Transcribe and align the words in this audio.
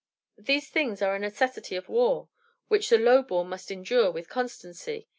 "These 0.39 0.67
things 0.71 1.03
are 1.03 1.13
a 1.13 1.19
necessity 1.19 1.75
of 1.75 1.87
war, 1.87 2.27
which 2.69 2.89
the 2.89 2.97
low 2.97 3.21
born 3.21 3.49
must 3.49 3.69
endure 3.69 4.09
with 4.09 4.29
constancy. 4.29 5.07